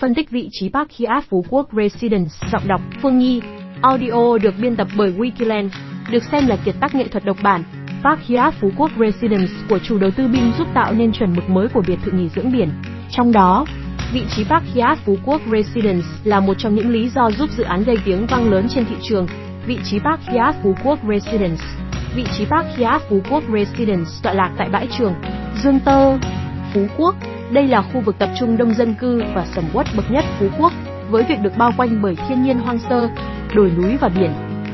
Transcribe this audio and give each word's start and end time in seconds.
Phân 0.00 0.14
tích 0.14 0.30
vị 0.30 0.48
trí 0.52 0.68
Park 0.68 0.90
Hyatt 0.90 1.26
Phú 1.28 1.44
Quốc 1.48 1.68
Residence, 1.72 2.30
giọng 2.52 2.68
đọc 2.68 2.80
Phương 3.02 3.18
Nhi. 3.18 3.40
Audio 3.82 4.38
được 4.42 4.54
biên 4.62 4.76
tập 4.76 4.88
bởi 4.96 5.12
Wikiland, 5.12 5.68
được 6.10 6.22
xem 6.32 6.46
là 6.46 6.56
kiệt 6.64 6.74
tác 6.80 6.94
nghệ 6.94 7.08
thuật 7.08 7.24
độc 7.24 7.36
bản. 7.42 7.64
Park 8.04 8.20
Hyatt 8.20 8.54
Phú 8.60 8.70
Quốc 8.76 8.90
Residence 9.00 9.52
của 9.68 9.78
chủ 9.78 9.98
đầu 9.98 10.10
tư 10.10 10.28
Bin 10.28 10.52
giúp 10.58 10.66
tạo 10.74 10.92
nên 10.92 11.12
chuẩn 11.12 11.36
mực 11.36 11.50
mới 11.50 11.68
của 11.68 11.82
biệt 11.86 11.98
thự 12.04 12.10
nghỉ 12.10 12.28
dưỡng 12.28 12.52
biển. 12.52 12.70
Trong 13.10 13.32
đó, 13.32 13.66
vị 14.12 14.22
trí 14.36 14.44
Park 14.44 14.64
Hyatt 14.74 15.00
Phú 15.04 15.16
Quốc 15.26 15.40
Residence 15.52 16.06
là 16.24 16.40
một 16.40 16.54
trong 16.58 16.74
những 16.74 16.90
lý 16.90 17.08
do 17.08 17.30
giúp 17.30 17.50
dự 17.56 17.62
án 17.62 17.84
gây 17.84 17.96
tiếng 18.04 18.26
vang 18.26 18.50
lớn 18.50 18.66
trên 18.74 18.84
thị 18.84 18.96
trường. 19.02 19.26
Vị 19.66 19.78
trí 19.84 19.98
Park 19.98 20.20
Hyatt 20.20 20.56
Phú 20.62 20.74
Quốc 20.84 20.98
Residence 21.08 21.62
Vị 22.14 22.24
trí 22.38 22.44
Park 22.44 22.66
Hyatt 22.76 23.02
Phú 23.08 23.20
Quốc 23.30 23.42
Residence 23.52 24.10
tọa 24.22 24.32
lạc 24.32 24.50
tại 24.58 24.68
bãi 24.72 24.88
trường 24.98 25.14
Dương 25.62 25.80
Tơ, 25.84 26.18
Phú 26.74 26.86
Quốc. 26.96 27.14
Đây 27.52 27.66
là 27.66 27.82
khu 27.82 28.00
vực 28.00 28.18
tập 28.18 28.28
trung 28.38 28.56
đông 28.56 28.74
dân 28.74 28.94
cư 28.94 29.22
và 29.34 29.46
sầm 29.54 29.64
uất 29.72 29.86
bậc 29.96 30.10
nhất 30.10 30.24
Phú 30.38 30.46
Quốc, 30.58 30.72
với 31.10 31.24
việc 31.28 31.40
được 31.42 31.52
bao 31.58 31.72
quanh 31.76 32.02
bởi 32.02 32.16
thiên 32.28 32.42
nhiên 32.42 32.58
hoang 32.58 32.78
sơ, 32.88 33.08
đồi 33.54 33.72
núi 33.76 33.96
và 33.96 34.08
biển. 34.08 34.30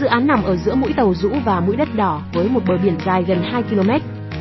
Dự 0.00 0.06
án 0.06 0.26
nằm 0.26 0.42
ở 0.42 0.56
giữa 0.56 0.74
mũi 0.74 0.92
tàu 0.92 1.14
rũ 1.14 1.30
và 1.44 1.60
mũi 1.60 1.76
đất 1.76 1.88
đỏ 1.94 2.22
với 2.32 2.48
một 2.48 2.60
bờ 2.68 2.78
biển 2.82 2.94
dài 3.06 3.24
gần 3.26 3.42
2 3.42 3.62
km. 3.62 3.90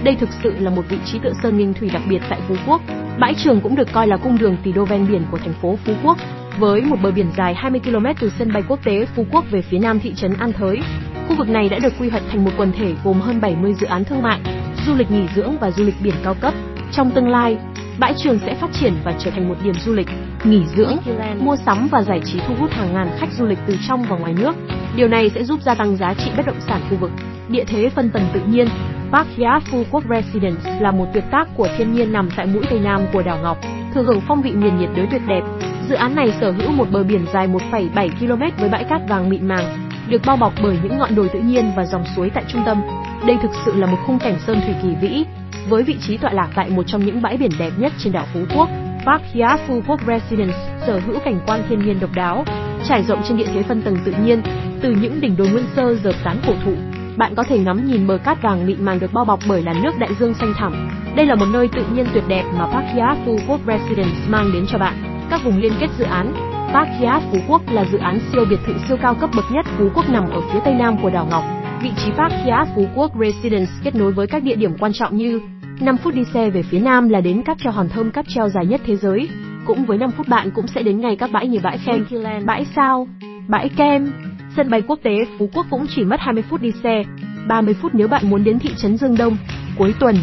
Đây 0.03 0.15
thực 0.15 0.29
sự 0.43 0.53
là 0.59 0.69
một 0.69 0.81
vị 0.89 0.97
trí 1.05 1.19
tựa 1.19 1.33
sơn 1.43 1.57
nghinh 1.57 1.73
thủy 1.73 1.89
đặc 1.93 2.01
biệt 2.09 2.21
tại 2.29 2.39
Phú 2.47 2.55
Quốc. 2.67 2.81
Bãi 3.19 3.33
trường 3.33 3.61
cũng 3.61 3.75
được 3.75 3.87
coi 3.93 4.07
là 4.07 4.17
cung 4.17 4.37
đường 4.37 4.57
tỷ 4.63 4.71
đô 4.71 4.85
ven 4.85 5.07
biển 5.11 5.21
của 5.31 5.37
thành 5.37 5.53
phố 5.61 5.77
Phú 5.85 5.93
Quốc, 6.03 6.17
với 6.59 6.81
một 6.81 6.97
bờ 7.03 7.11
biển 7.11 7.27
dài 7.37 7.53
20 7.53 7.81
km 7.83 8.05
từ 8.19 8.31
sân 8.39 8.53
bay 8.53 8.63
quốc 8.67 8.79
tế 8.83 9.05
Phú 9.15 9.25
Quốc 9.31 9.45
về 9.51 9.61
phía 9.61 9.79
nam 9.79 9.99
thị 9.99 10.13
trấn 10.15 10.33
An 10.33 10.53
Thới. 10.53 10.79
Khu 11.27 11.35
vực 11.35 11.49
này 11.49 11.69
đã 11.69 11.79
được 11.79 11.93
quy 11.99 12.09
hoạch 12.09 12.23
thành 12.31 12.45
một 12.45 12.51
quần 12.57 12.71
thể 12.71 12.93
gồm 13.03 13.21
hơn 13.21 13.41
70 13.41 13.73
dự 13.73 13.87
án 13.87 14.03
thương 14.03 14.21
mại, 14.21 14.39
du 14.85 14.95
lịch 14.95 15.11
nghỉ 15.11 15.23
dưỡng 15.35 15.57
và 15.57 15.71
du 15.71 15.83
lịch 15.83 15.95
biển 16.03 16.15
cao 16.23 16.35
cấp. 16.41 16.53
Trong 16.91 17.11
tương 17.11 17.29
lai, 17.29 17.57
bãi 17.99 18.13
trường 18.17 18.39
sẽ 18.45 18.55
phát 18.55 18.69
triển 18.73 18.93
và 19.03 19.13
trở 19.19 19.31
thành 19.31 19.49
một 19.49 19.55
điểm 19.63 19.73
du 19.85 19.93
lịch, 19.93 20.07
nghỉ 20.43 20.61
dưỡng, 20.75 20.97
mua 21.39 21.55
sắm 21.55 21.87
và 21.91 22.01
giải 22.01 22.21
trí 22.25 22.39
thu 22.47 22.55
hút 22.59 22.71
hàng 22.71 22.93
ngàn 22.93 23.09
khách 23.19 23.33
du 23.37 23.45
lịch 23.45 23.59
từ 23.67 23.75
trong 23.87 24.03
và 24.09 24.17
ngoài 24.17 24.33
nước. 24.33 24.55
Điều 24.95 25.07
này 25.07 25.29
sẽ 25.35 25.43
giúp 25.43 25.61
gia 25.61 25.75
tăng 25.75 25.97
giá 25.97 26.13
trị 26.13 26.31
bất 26.37 26.45
động 26.45 26.61
sản 26.67 26.81
khu 26.89 26.97
vực. 26.97 27.11
Địa 27.49 27.63
thế 27.67 27.89
phân 27.89 28.09
tầng 28.09 28.23
tự 28.33 28.41
nhiên, 28.47 28.67
Park 29.11 29.27
Hyatt 29.35 29.65
Phú 29.71 29.83
Quốc 29.91 30.03
Residence 30.09 30.79
là 30.79 30.91
một 30.91 31.05
tuyệt 31.13 31.23
tác 31.31 31.47
của 31.57 31.67
thiên 31.77 31.93
nhiên 31.93 32.13
nằm 32.13 32.29
tại 32.35 32.45
mũi 32.45 32.63
tây 32.69 32.79
nam 32.79 33.01
của 33.13 33.21
đảo 33.21 33.37
Ngọc, 33.43 33.57
thừa 33.93 34.03
hưởng 34.03 34.21
phong 34.27 34.41
vị 34.41 34.51
miền 34.51 34.77
nhiệt 34.77 34.89
đới 34.95 35.07
tuyệt 35.11 35.21
đẹp. 35.27 35.41
Dự 35.89 35.95
án 35.95 36.15
này 36.15 36.33
sở 36.41 36.51
hữu 36.51 36.71
một 36.71 36.87
bờ 36.91 37.03
biển 37.03 37.25
dài 37.33 37.47
1,7 37.47 38.09
km 38.19 38.61
với 38.61 38.69
bãi 38.69 38.83
cát 38.83 39.01
vàng 39.09 39.29
mịn 39.29 39.47
màng, 39.47 39.89
được 40.09 40.21
bao 40.25 40.37
bọc 40.37 40.53
bởi 40.63 40.77
những 40.83 40.97
ngọn 40.97 41.15
đồi 41.15 41.29
tự 41.29 41.39
nhiên 41.39 41.71
và 41.75 41.85
dòng 41.85 42.03
suối 42.15 42.29
tại 42.33 42.43
trung 42.47 42.61
tâm. 42.65 42.81
Đây 43.27 43.37
thực 43.41 43.51
sự 43.65 43.75
là 43.75 43.87
một 43.87 43.97
khung 44.07 44.19
cảnh 44.19 44.35
sơn 44.47 44.61
thủy 44.65 44.75
kỳ 44.83 44.95
vĩ, 45.01 45.25
với 45.69 45.83
vị 45.83 45.97
trí 46.07 46.17
tọa 46.17 46.31
lạc 46.31 46.49
tại 46.55 46.69
một 46.69 46.83
trong 46.87 47.05
những 47.05 47.21
bãi 47.21 47.37
biển 47.37 47.51
đẹp 47.59 47.71
nhất 47.77 47.93
trên 47.97 48.13
đảo 48.13 48.25
Phú 48.33 48.39
Quốc. 48.55 48.69
Park 49.05 49.23
Hyatt 49.33 49.61
Phú 49.67 49.81
Quốc 49.87 49.99
Residence 50.07 50.57
sở 50.87 50.99
hữu 50.99 51.19
cảnh 51.19 51.39
quan 51.47 51.63
thiên 51.69 51.79
nhiên 51.79 51.99
độc 51.99 52.09
đáo, 52.15 52.45
trải 52.87 53.03
rộng 53.03 53.21
trên 53.27 53.37
địa 53.37 53.47
thế 53.53 53.63
phân 53.63 53.81
tầng 53.81 53.97
tự 54.05 54.13
nhiên, 54.25 54.41
từ 54.81 54.95
những 55.01 55.21
đỉnh 55.21 55.37
đồi 55.37 55.49
nguyên 55.49 55.65
sơ 55.75 55.95
dợp 55.95 56.15
tán 56.23 56.37
cổ 56.47 56.53
thụ. 56.65 56.73
Bạn 57.17 57.35
có 57.35 57.43
thể 57.43 57.59
ngắm 57.59 57.85
nhìn 57.87 58.07
bờ 58.07 58.17
cát 58.17 58.41
vàng 58.41 58.65
mịn 58.65 58.85
màng 58.85 58.99
được 58.99 59.13
bao 59.13 59.25
bọc 59.25 59.39
bởi 59.47 59.63
làn 59.63 59.83
nước 59.83 59.91
đại 59.99 60.09
dương 60.19 60.33
xanh 60.33 60.53
thẳm. 60.57 60.89
Đây 61.15 61.25
là 61.25 61.35
một 61.35 61.45
nơi 61.53 61.67
tự 61.67 61.85
nhiên 61.93 62.05
tuyệt 62.13 62.23
đẹp 62.27 62.43
mà 62.57 62.65
Park 62.65 62.85
Hyatt 62.93 63.19
Phú 63.25 63.39
Quốc 63.47 63.59
Residence 63.67 64.17
mang 64.27 64.51
đến 64.53 64.65
cho 64.71 64.77
bạn. 64.77 64.93
Các 65.29 65.41
vùng 65.43 65.61
liên 65.61 65.73
kết 65.79 65.87
dự 65.97 66.05
án 66.05 66.33
Park 66.73 66.89
Hyatt 66.99 67.23
Phú 67.31 67.37
Quốc 67.47 67.61
là 67.71 67.85
dự 67.91 67.97
án 67.97 68.19
siêu 68.31 68.45
biệt 68.49 68.59
thự 68.67 68.73
siêu 68.87 68.97
cao 69.01 69.15
cấp 69.15 69.29
bậc 69.35 69.45
nhất 69.51 69.65
Phú 69.77 69.89
Quốc 69.95 70.09
nằm 70.09 70.29
ở 70.29 70.41
phía 70.53 70.59
tây 70.65 70.73
nam 70.73 70.97
của 71.01 71.09
đảo 71.09 71.27
Ngọc. 71.29 71.43
Vị 71.81 71.91
trí 71.97 72.11
Park 72.11 72.33
Hyatt 72.45 72.69
Phú 72.75 72.85
Quốc 72.95 73.11
Residence 73.19 73.71
kết 73.83 73.95
nối 73.95 74.11
với 74.11 74.27
các 74.27 74.43
địa 74.43 74.55
điểm 74.55 74.77
quan 74.79 74.93
trọng 74.93 75.17
như 75.17 75.41
5 75.81 75.97
phút 75.97 76.13
đi 76.15 76.23
xe 76.33 76.49
về 76.49 76.63
phía 76.63 76.79
nam 76.79 77.09
là 77.09 77.21
đến 77.21 77.43
cáp 77.43 77.57
treo 77.63 77.73
hòn 77.73 77.89
thơm 77.89 78.11
cáp 78.11 78.25
treo 78.27 78.49
dài 78.49 78.65
nhất 78.65 78.81
thế 78.85 78.95
giới. 78.95 79.29
Cũng 79.65 79.85
với 79.85 79.97
5 79.97 80.11
phút 80.11 80.27
bạn 80.27 80.51
cũng 80.51 80.67
sẽ 80.67 80.83
đến 80.83 80.99
ngay 80.99 81.15
các 81.15 81.31
bãi 81.31 81.47
như 81.47 81.59
bãi 81.63 81.77
Khen, 81.77 82.05
bãi 82.45 82.65
Sao, 82.75 83.07
bãi 83.47 83.69
Kem. 83.69 84.11
Sân 84.55 84.69
bay 84.69 84.81
quốc 84.81 84.99
tế 85.03 85.11
Phú 85.39 85.49
Quốc 85.53 85.65
cũng 85.69 85.85
chỉ 85.95 86.03
mất 86.03 86.19
20 86.19 86.43
phút 86.49 86.61
đi 86.61 86.71
xe, 86.83 87.03
30 87.47 87.73
phút 87.81 87.91
nếu 87.95 88.07
bạn 88.07 88.29
muốn 88.29 88.43
đến 88.43 88.59
thị 88.59 88.69
trấn 88.77 88.97
Dương 88.97 89.17
Đông. 89.17 89.37
Cuối 89.77 89.93
tuần, 89.99 90.15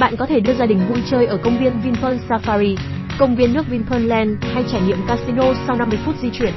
bạn 0.00 0.16
có 0.16 0.26
thể 0.26 0.40
đưa 0.40 0.54
gia 0.54 0.66
đình 0.66 0.80
vui 0.88 0.98
chơi 1.10 1.26
ở 1.26 1.36
công 1.36 1.58
viên 1.58 1.72
Vinpearl 1.84 2.16
Safari, 2.28 2.76
công 3.18 3.36
viên 3.36 3.52
nước 3.52 3.68
Vinpearl 3.70 4.06
Land 4.06 4.30
hay 4.54 4.64
trải 4.72 4.80
nghiệm 4.86 4.98
casino 5.08 5.44
sau 5.66 5.76
50 5.76 5.98
phút 6.04 6.14
di 6.22 6.30
chuyển. 6.30 6.52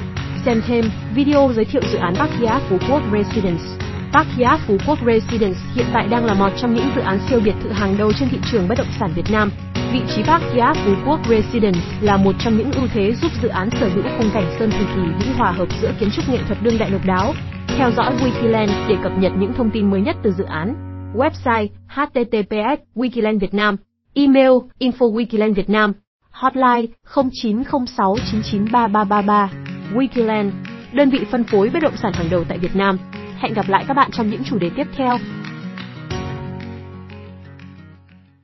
Xem 0.46 0.62
thêm 0.68 0.86
video 1.16 1.52
giới 1.56 1.66
thiệu 1.66 1.82
dự 1.92 1.98
án 1.98 2.14
Hyatt 2.16 2.64
Phú 2.70 2.78
Quốc 2.90 3.02
Residence. 3.14 3.83
Park 4.14 4.28
Hyatt 4.38 4.62
Phú 4.68 4.78
Quốc 4.88 5.00
Residence 5.06 5.60
hiện 5.76 5.86
tại 5.94 6.08
đang 6.08 6.26
là 6.26 6.34
một 6.34 6.50
trong 6.58 6.76
những 6.76 6.86
dự 6.96 7.02
án 7.02 7.20
siêu 7.30 7.40
biệt 7.46 7.54
thự 7.64 7.72
hàng 7.72 7.98
đầu 7.98 8.12
trên 8.20 8.30
thị 8.30 8.38
trường 8.52 8.68
bất 8.68 8.78
động 8.78 8.88
sản 9.00 9.12
Việt 9.16 9.32
Nam. 9.32 9.52
Vị 9.94 10.02
trí 10.16 10.24
Park 10.24 10.44
Hyatt 10.54 10.78
Phú 10.86 10.92
Quốc 11.08 11.20
Residence 11.30 11.80
là 12.02 12.18
một 12.18 12.36
trong 12.40 12.58
những 12.58 12.72
ưu 12.72 12.88
thế 12.94 13.16
giúp 13.22 13.32
dự 13.42 13.48
án 13.48 13.70
sở 13.80 13.90
hữu 13.90 14.04
khung 14.18 14.30
cảnh 14.34 14.56
sơn 14.60 14.72
thủy 14.72 14.86
kỳ 14.96 15.02
vĩ 15.20 15.26
hòa 15.38 15.52
hợp 15.52 15.68
giữa 15.82 15.92
kiến 16.00 16.10
trúc 16.16 16.30
nghệ 16.30 16.40
thuật 16.48 16.58
đương 16.64 16.78
đại 16.80 16.90
độc 16.90 17.06
đáo. 17.06 17.34
Theo 17.78 17.92
dõi 17.92 18.16
Wikiland 18.16 18.88
để 18.90 18.96
cập 19.04 19.12
nhật 19.18 19.32
những 19.40 19.54
thông 19.54 19.70
tin 19.70 19.92
mới 19.92 20.02
nhất 20.02 20.16
từ 20.24 20.32
dự 20.32 20.44
án. 20.44 20.76
Website 21.16 21.68
https 21.88 22.80
wikiland 22.96 23.40
việt 23.40 23.54
nam 23.54 23.76
Email 24.14 24.52
info 24.80 25.14
wikiland 25.14 25.54
việt 25.54 25.70
nam 25.70 25.94
Hotline 26.32 26.86
0906993333 27.14 29.48
Wikiland, 29.94 30.52
đơn 30.94 31.10
vị 31.10 31.20
phân 31.32 31.44
phối 31.44 31.70
bất 31.70 31.84
động 31.84 31.98
sản 32.02 32.14
hàng 32.14 32.28
đầu 32.32 32.44
tại 32.50 32.58
Việt 32.58 32.76
Nam. 32.76 32.98
Hẹn 33.44 33.54
gặp 33.54 33.70
lại 33.70 33.86
các 33.88 33.94
bạn 33.94 34.12
trong 34.12 34.30
những 34.30 34.44
chủ 34.44 34.58
đề 34.60 34.70
tiếp 34.76 34.88
theo. 34.96 35.18